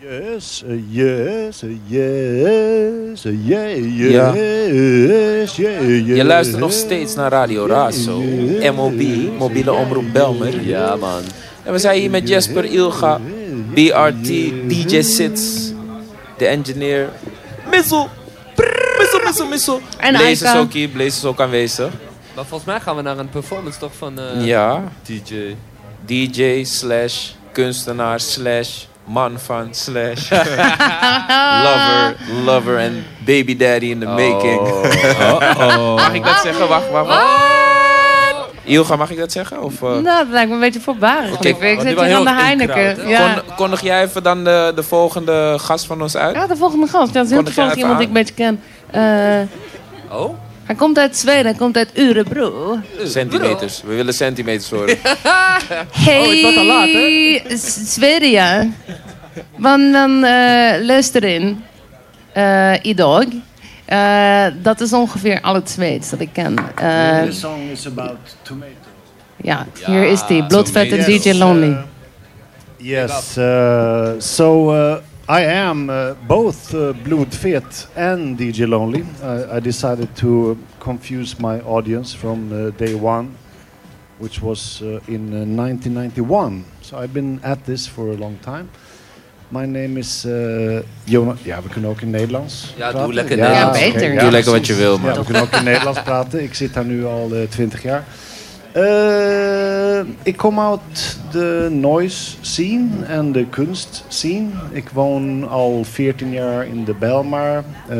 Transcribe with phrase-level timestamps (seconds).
[0.00, 4.32] Yes, uh, yes, uh, yes, uh, yeah, Ja.
[4.34, 5.56] yes.
[5.56, 8.20] Je luistert nog steeds naar Radio Razo.
[8.74, 9.02] MOB,
[9.38, 10.60] mobiele omroep Belmer.
[10.66, 11.22] Ja, man.
[11.64, 13.20] En we zijn hier met Jesper Ilga,
[13.74, 14.26] BRT,
[14.68, 15.72] DJ Sits,
[16.36, 17.08] de engineer.
[17.70, 18.08] Missel!
[18.98, 19.80] Missel, missel, missel.
[19.98, 21.90] En Blaze is ook hier, Blaze is ook aanwezig.
[22.34, 25.54] Maar volgens mij gaan we naar een performance toch van eh, Ja, DJ.
[26.06, 30.30] DJ slash kunstenaar slash man van slash
[31.62, 34.60] lover, lover en baby daddy in the making.
[35.96, 36.68] Mag ik dat zeggen?
[36.68, 37.46] Wacht, wacht, wacht.
[38.64, 39.62] Ilga, mag ik dat zeggen?
[39.62, 41.32] Of, eh, Nou, dat lijkt me een beetje voorbarig.
[41.32, 43.08] Oké, ik zit die was hier aan de Heineken.
[43.08, 43.32] Ja.
[43.32, 46.34] kon- kondig jij even dan de, de volgende gast van ons uit?
[46.34, 47.12] ja, de volgende gast.
[47.12, 48.60] Dat is heel toevallig iemand die ik een beetje ken.
[48.90, 50.34] Eh, Oh?
[50.68, 52.78] Hij komt uit Zweden, hij komt uit Urebro.
[53.04, 53.82] Centimeters.
[53.86, 54.96] We willen centimeters horen.
[55.92, 57.40] Hey, Oh, het wordt al laat, hè?
[57.56, 58.66] S- Zweden, ja.
[59.56, 60.30] Want dan uh,
[60.86, 61.62] luister in.
[62.32, 63.24] eh idag.
[63.84, 66.56] Eh, dat is ongeveer al het Zweeds dat ik ken.
[66.76, 68.72] Eh, This song is about tomato.
[69.36, 70.44] ja, hier is die.
[70.46, 71.68] Bloedvet en Yes, DJ Lonely.
[71.68, 71.78] uh,
[72.76, 74.94] yes, uh, so uh,
[75.30, 79.04] I am uh, both uh, Bloodfet and DJ Lonely.
[79.22, 83.28] I, I decided to uh, confuse my audience from uh, day one,
[84.18, 86.64] which was uh, in uh, 1991.
[86.80, 88.70] So I've been at this for a long time.
[89.50, 91.38] My name is uh, Jonas.
[91.44, 92.74] Ja, we kunnen ook in Nederlands.
[92.76, 93.14] Ja, doe praten.
[93.14, 93.78] lekker Ja, Nederlands.
[93.80, 94.10] beter.
[94.12, 95.14] oké, Doe lekker wat je wil, Ja, man.
[95.14, 96.42] we kunnen ook in Nederlands praten.
[96.42, 98.04] Ik zit daar nu al eh, 20 jaar.
[98.72, 104.48] Eh, ik kom uit de noise scene en de kunst scene.
[104.70, 107.56] Ik woon al 14 jaar in de Belmar.
[107.88, 107.96] Eh,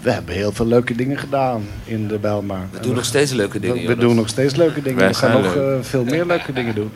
[0.00, 2.68] we hebben heel veel leuke dingen gedaan in de Belmar.
[2.70, 3.86] We doen nog steeds leuke dingen.
[3.86, 5.06] We, doen nog steeds leuke dingen.
[5.06, 6.90] We gaan nog eh, veel meer leuke dingen doen.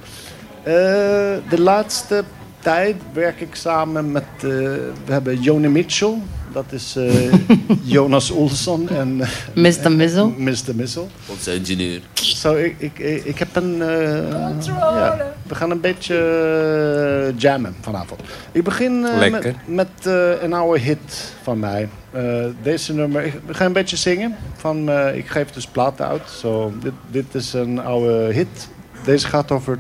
[1.48, 2.24] De laatste
[2.58, 4.24] tijd werk ik samen met...
[4.40, 6.14] we hebben Joni Mitchell.
[6.56, 7.32] Dat is eh,
[7.94, 9.92] Jonas Olsson en eh, Mr.
[9.92, 10.26] Mizzle.
[10.36, 10.74] Mr.
[10.74, 11.08] Missel.
[11.26, 12.00] Onze engineer.
[12.14, 13.82] Zo, ik, ik, ik heb een...
[13.82, 18.20] eh, ja, we gaan een beetje eh, jammen vanavond.
[18.52, 21.88] Ik begin eh, met, met eh, een oude hit van mij.
[22.10, 23.24] Eh, deze nummer...
[23.24, 24.36] Ik, we gaan een beetje zingen.
[24.56, 26.22] Van, eh, ik geef dus platen uit.
[26.40, 28.68] Zo, dit, dit is een oude hit.
[29.04, 29.78] Deze gaat over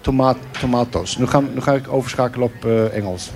[0.00, 1.16] tomaat, tomato's.
[1.16, 3.30] Nu, gaan, nu ga ik overschakelen op eh, Engels.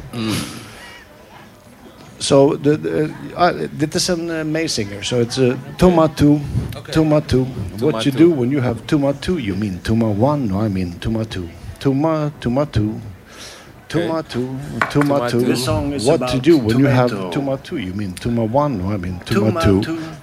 [2.22, 5.05] so the, the, uh, this is an uh, Maysinger.
[5.05, 6.41] So it's a tuma two,
[6.77, 6.93] okay.
[6.93, 7.44] tuma two.
[7.84, 9.38] What you do when you have tuma two?
[9.38, 10.49] You mean tuma one?
[10.49, 11.49] No, I mean tuma two.
[11.81, 13.00] Tuma tuma two.
[13.88, 14.49] Tuma two,
[14.88, 16.09] tuma two.
[16.09, 17.78] What to do when you have tuma two?
[17.78, 18.78] You mean tuma one?
[18.78, 19.81] No, I mean tuma two.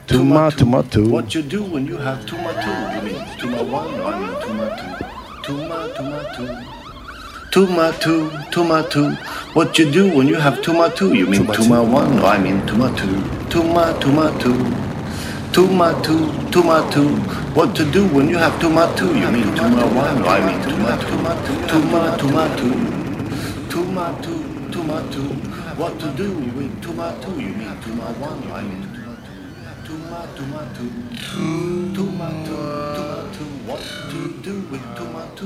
[0.07, 1.09] Tuma tuma two.
[1.09, 3.09] What you do when you have tuma two?
[3.09, 3.97] You mean tuma one?
[3.97, 5.53] No, I mean tuma two.
[5.53, 6.35] Tuma tuma
[6.73, 6.78] two.
[7.51, 9.09] Tomato, tomato.
[9.53, 11.11] What you do when you have tomato?
[11.11, 12.17] You mean toma one?
[12.17, 13.07] No, I mean tomato.
[13.49, 14.53] Toma, tomato.
[15.51, 17.09] Tomato, tomato.
[17.55, 19.11] What to do when you have tomato?
[19.11, 20.21] You mean toma one?
[20.21, 21.07] No, I mean tomato.
[21.65, 22.69] Toma, tomato.
[23.67, 25.21] Tomato, tomato.
[25.75, 27.31] What to do with tomato?
[27.31, 28.47] You mean toma one?
[28.47, 29.09] No, I mean tomato.
[29.87, 30.85] Toma, tomato.
[31.95, 33.43] Tomato, tomato.
[33.65, 35.45] What to do with tomato?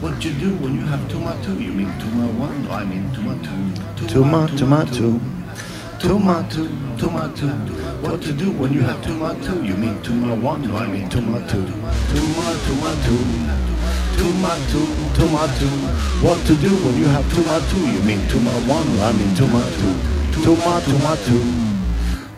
[0.00, 1.60] What you do when you have Tuma 2?
[1.60, 2.70] You mean Tuma 1?
[2.70, 4.08] I mean Tuma 2.
[4.08, 5.20] Tuma, Tuma 2.
[6.00, 7.46] Tuma 2, Tuma 2.
[8.00, 9.62] What to do when you have Tuma 2?
[9.62, 10.70] You mean Tuma 1?
[10.70, 11.66] I mean Tuma 2.
[12.16, 13.60] Tuma, Tuma 2.
[14.16, 15.68] Tuma 2, Tuma 2.
[16.24, 17.92] What to do when you have Tuma 2?
[17.92, 19.00] You mean Tuma 1?
[19.04, 20.40] I mean Tuma 2.
[20.40, 21.79] Tuma, Tuma 2.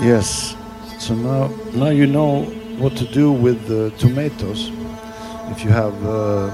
[0.00, 0.56] Yes.
[0.98, 2.44] So now, now you know
[2.78, 4.70] what to do with the tomatoes.
[5.50, 6.46] If you have, uh,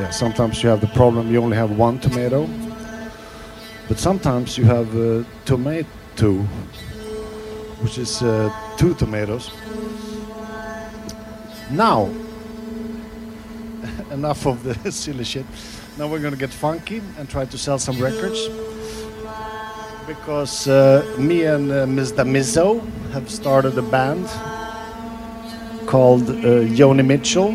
[0.00, 2.48] yeah, sometimes you have the problem you only have one tomato,
[3.86, 6.38] but sometimes you have a tomato,
[7.80, 9.52] which is uh, two tomatoes.
[11.70, 12.10] Now,
[14.10, 15.46] enough of the silly shit.
[15.98, 18.48] Now we're gonna get funky and try to sell some records
[20.06, 22.24] because uh, me and uh, Mr.
[22.26, 22.80] Mizzo
[23.12, 24.26] have started a band
[25.86, 27.54] called uh, Joni Mitchell.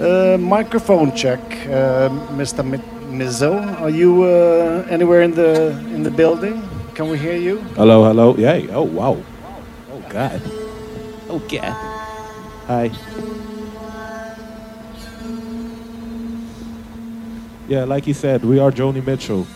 [0.00, 2.64] Uh, microphone check, uh, Mr.
[2.64, 2.78] Mi-
[3.10, 3.52] Mizzo.
[3.80, 6.62] Are you uh, anywhere in the in the building?
[6.94, 7.58] Can we hear you?
[7.76, 8.36] Hello, hello.
[8.36, 8.68] Yay.
[8.70, 9.22] Oh, wow.
[9.92, 10.40] Oh, God.
[11.28, 11.74] Oh, God.
[12.66, 12.90] Hi.
[17.68, 19.46] Yeah, like he said, we are Joni Mitchell.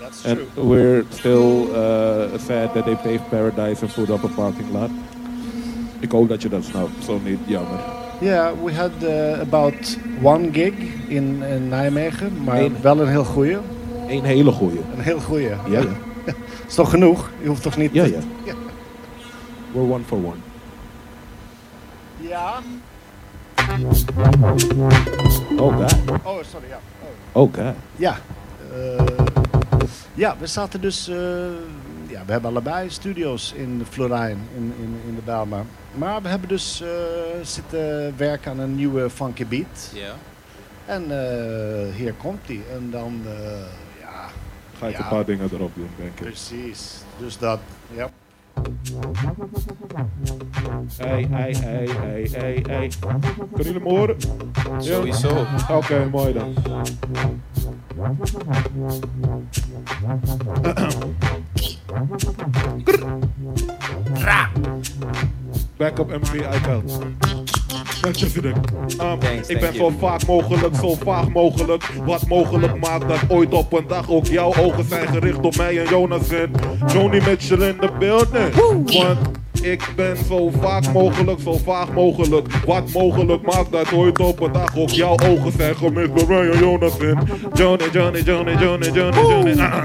[0.00, 4.72] That's And we're still uh, sad that they paved Paradise and put up a parking
[4.72, 4.90] lot.
[6.00, 7.04] Ik hoop dat je dat snapt.
[7.04, 7.78] Zo niet, jammer.
[8.20, 10.74] Yeah, we had uh, about one gig
[11.08, 12.76] in, in Nijmegen, maar Eén.
[12.82, 13.58] wel een heel goeie.
[14.08, 14.80] Eén hele goeie.
[14.96, 15.48] Een heel goeie.
[15.48, 15.82] Ja, ja.
[16.68, 17.30] Is toch genoeg?
[17.42, 17.92] Je hoeft toch niet...
[17.92, 18.04] Ja,
[18.44, 18.54] ja.
[19.72, 20.36] We're one for one.
[22.16, 22.60] Ja.
[25.58, 25.94] Oh, God.
[26.24, 26.78] Oh, sorry, ja.
[27.32, 27.74] Oh, God.
[27.96, 28.18] Ja.
[28.74, 29.04] eh,
[30.14, 31.08] ja, we zaten dus...
[31.08, 31.16] eh,
[32.06, 35.64] ja, we hebben allebei studio's in de Florijn, in, in, in de Bijlmer.
[35.94, 36.88] Maar we hebben dus eh,
[37.42, 39.90] zitten werken aan een nieuwe funky beat.
[39.94, 40.14] Ja.
[40.86, 42.62] En eh, hier komt die.
[42.72, 43.32] En dan, eh,
[44.00, 44.26] ja,
[44.78, 45.02] Ga ik Ja.
[45.02, 46.24] een paar dingen erop doen, denk ik.
[46.26, 46.92] precies.
[47.18, 47.58] Dus dat,
[47.94, 48.10] ja.
[50.98, 52.90] Hey, hey, hey, hey, hey, hey.
[53.52, 54.16] Kunnen jullie me horen?
[54.78, 55.46] Sowieso.
[55.70, 56.54] Oké, mooi dan.
[64.24, 65.43] Back
[65.78, 66.98] up MC iCloud.
[68.00, 68.52] Dankjewel.
[68.52, 71.90] Um, Thanks, ik ben zo vaak mogelijk, zo vaag mogelijk.
[72.04, 75.78] Wat mogelijk maakt dat ooit op een dag ook jouw ogen zijn gericht op mij
[75.78, 76.50] en Jonas en
[76.92, 78.54] Johnny Mitchell in de building.
[78.54, 79.18] Want
[79.62, 82.46] ik ben zo vaak mogelijk, zo vaag mogelijk.
[82.66, 86.50] Wat mogelijk maakt dat ooit op een dag ook jouw ogen zijn gemist bij mij
[86.50, 87.18] en Jonas en
[87.54, 89.60] Johnny, Johnny, Johnny, Johnny, Johnny, Johnny.
[89.60, 89.84] Ah.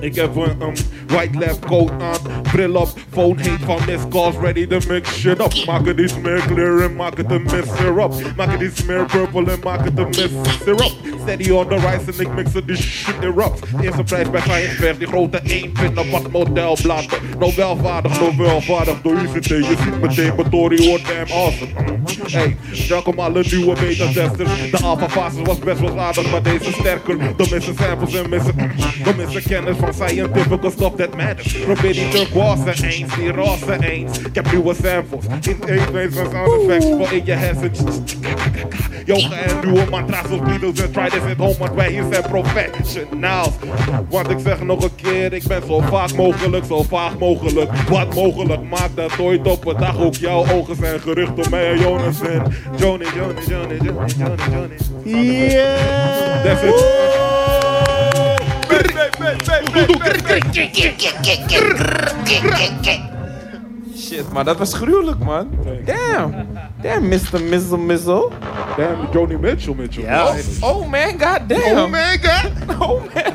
[0.00, 0.74] Ik heb een um,
[1.06, 5.40] white lab coat aan, bril op, phone heet van miss calls, ready to mix shit
[5.40, 5.66] up.
[5.66, 8.14] Maak het iets meer clear en maak het een miss syrup.
[8.36, 11.09] Maak het iets meer purple en maak het een miss syrup.
[11.22, 13.60] Steady on the rise en ik mix het die shit erupt.
[13.80, 17.18] Eerste prijs bij Science Fair, die grote 1 pinnen wat modelbladen.
[17.38, 21.98] Nobelvaardig, Nobelvaardig door ICT, je ziet meteen mijn Tory wordt damn awesome.
[22.30, 22.56] Hey,
[22.88, 24.70] welkom alle nieuwe beta-testers.
[24.70, 27.18] De alpha-fase was best wel aardig, maar deze sterker.
[27.36, 28.54] Door missen samples en missen,
[29.04, 31.52] door missen kennis van scientific stuff that matters.
[31.52, 34.18] Probeer die turquoise eens, die roze eens.
[34.18, 35.68] Ik heb nieuwe samples, in
[35.98, 37.78] één van sound effects voor in je hersens.
[39.04, 42.22] Yoga en nieuwe mantra's of Beatles en try this at home, want wij hier zijn
[42.22, 43.48] professionals.
[44.08, 47.70] Want ik zeg nog een keer, ik ben zo vaak mogelijk, zo vaag mogelijk.
[47.88, 51.70] Wat mogelijk maakt dat ooit op een dag ook jouw ogen zijn gericht op mij
[51.70, 52.42] en Jonas en
[52.76, 55.50] Johnny, Johnny, Johnny, Johnny, Johnny, Johnny.
[55.52, 56.42] Yeah!
[56.42, 57.18] That's it.
[64.00, 65.48] Shit, maar dat was gruwelijk, man.
[65.84, 66.46] Damn.
[66.82, 67.42] Damn, Mr.
[67.48, 68.28] Mizzle Mizzle.
[68.76, 70.02] Damn, Johnny Mitchell, Mitchell.
[70.02, 70.26] Ja.
[70.26, 71.78] Oh, oh man, god damn.
[71.78, 72.50] Oh man, god.
[72.80, 73.32] Oh man.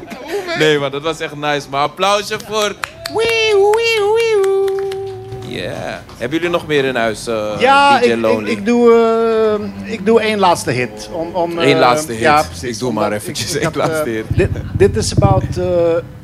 [0.60, 1.69] Nee, maar dat was echt nice.
[1.69, 2.75] Maar applausje voor...
[3.13, 4.36] Wee, wee, wee.
[5.55, 6.00] Yeah.
[6.17, 8.93] Hebben jullie nog meer in huis, eh, Ja, DJ ik, ik, ik, doe,
[9.84, 11.10] eh, ik doe één laatste hit.
[11.12, 12.22] Om, om, Eén eh, laatste hit.
[12.22, 12.69] Ja, precies.
[12.69, 14.25] Ik doe maar eventjes één had, laatste hit.
[14.27, 15.65] Dit, dit is about eh,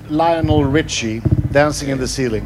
[0.07, 2.43] Lionel Richie, Dancing in the Ceiling.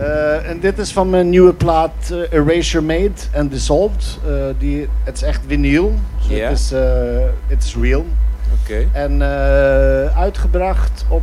[0.00, 4.18] Eh, en dit is van mijn nieuwe plaat eh, Erasure Made and Dissolved.
[4.26, 5.94] Eh, die, het is echt vinyl.
[6.28, 6.38] Dus.
[6.38, 6.70] Het is,
[7.46, 8.06] het is real.
[8.62, 8.88] Oké.
[8.92, 9.22] En
[10.16, 11.22] uitgebracht op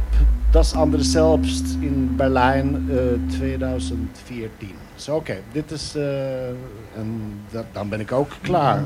[0.50, 4.50] Das andere Selbst in Berlijn eh 2014.
[4.96, 5.96] Zo oké, dit is...
[6.96, 8.84] en dat, dan ben ik ook klaar.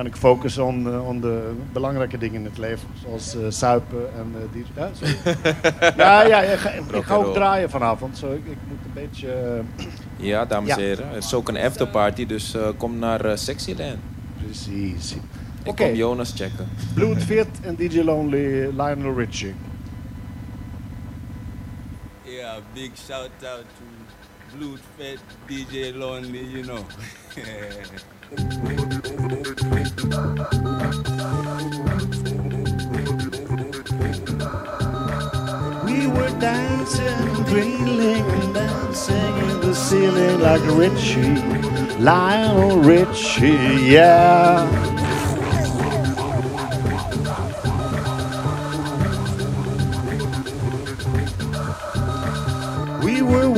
[0.00, 2.88] Dan kan ik focussen op eh, on de belangrijke dingen in het leven.
[3.02, 4.64] Zoals eh suipen en eh, die...
[4.74, 5.16] Ja, sorry.
[5.96, 8.18] ja, ja, ik ga, ik ga ook draaien vanavond.
[8.18, 9.32] Zo, ik, ik moet een beetje...
[9.32, 10.76] eh, Ja, dames Ja.
[10.76, 11.08] en heren.
[11.08, 13.96] Het is ook een afterparty, dus eh, kom naar eh, Sexyland.
[14.44, 15.16] precies.
[15.62, 16.68] Ik kom Jonas checken.
[16.94, 19.54] Blood Fit en DJ Lonely, Lionel Richie.
[22.22, 23.64] Yeah, big shout out
[24.58, 26.78] to Fed, DJ Lonely, you know.
[30.10, 30.16] We
[36.08, 37.44] were dancing,
[38.18, 41.36] and dancing in the ceiling like Richie,
[42.02, 44.66] Lionel Richie, yeah.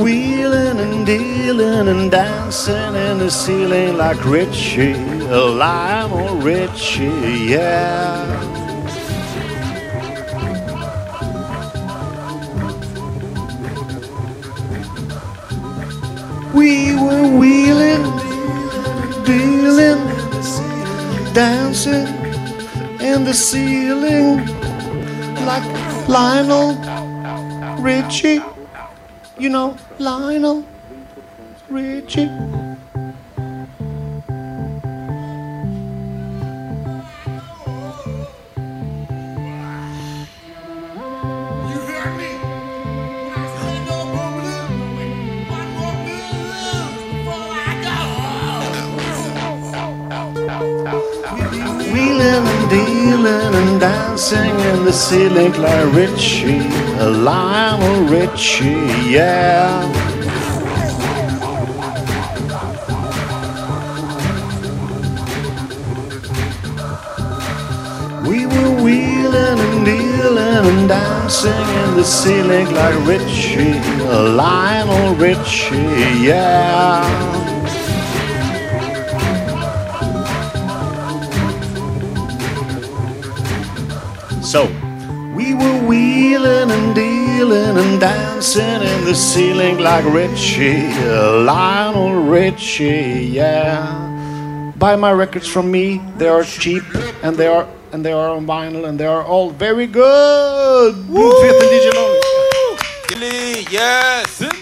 [0.03, 7.05] Wheeling and dealing and dancing in the ceiling like Richie, Lionel Richie,
[7.55, 8.19] yeah.
[16.53, 18.03] We were wheeling,
[19.23, 20.01] dealing,
[21.33, 22.07] dancing
[22.99, 24.45] in the ceiling
[25.45, 25.65] like
[26.09, 26.75] Lionel
[27.81, 28.52] Richie.
[29.43, 30.63] You know, Lionel
[31.67, 32.62] Richie.
[53.83, 56.65] Dancing in the ceiling like Richie,
[57.05, 59.83] a Lionel Richie, yeah.
[68.25, 73.79] We were wheeling and dealing and dancing in the ceiling like Richie,
[74.17, 77.42] a Lionel Richie, yeah.
[84.53, 84.65] So
[85.35, 94.71] we were wheeling and dealing and dancing in the ceiling like Richie, Lionel Richie, yeah.
[94.77, 96.83] Buy my records from me; they are cheap
[97.23, 101.07] and they are and they are on vinyl and they are all very good.
[101.07, 103.65] Blue Fifth and DJ Lonely.
[103.71, 104.52] Yes!